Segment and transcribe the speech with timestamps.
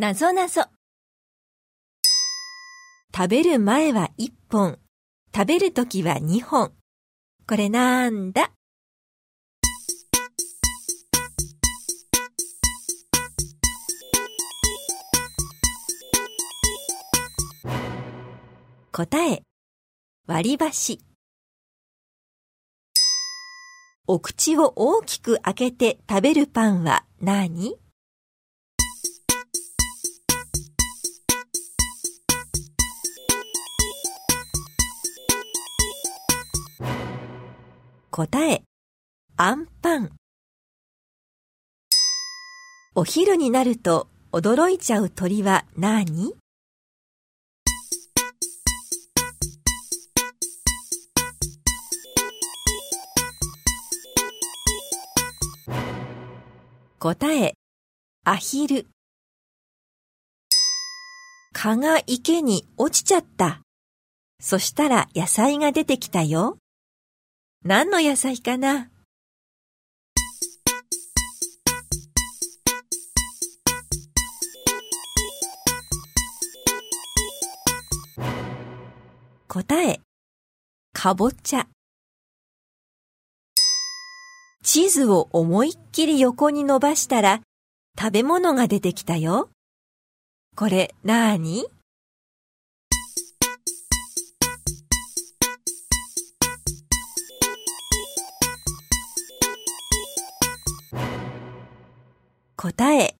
[0.00, 0.62] なぞなぞ。
[3.14, 4.78] 食べる前は1本、
[5.34, 6.72] 食べるときは2本。
[7.46, 8.50] これなんだ？
[18.90, 19.42] 答え、
[20.26, 21.02] 割り箸。
[24.06, 27.76] お口を大きく開けて食べるパンは何？
[38.12, 38.64] 答え、
[39.36, 40.10] アンパン。
[42.96, 46.34] お昼になると驚いちゃう鳥は何？
[56.98, 57.54] 答え、
[58.24, 58.88] アヒル。
[61.52, 63.60] 蚊が池に落ちちゃった。
[64.40, 66.58] そしたら野菜が出てきたよ。
[67.62, 68.88] 何の野菜かな？
[79.46, 80.00] 答え、
[80.94, 81.66] かぼちゃ。
[84.64, 87.42] 地図を思いっきり横に伸ばしたら
[87.98, 89.50] 食べ物が出てきたよ。
[90.56, 91.66] これなーに
[102.60, 103.19] 答え、